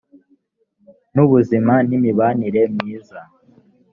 [1.13, 3.19] n ubuzima n imibanire myiza